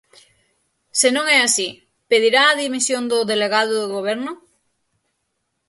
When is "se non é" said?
0.99-1.37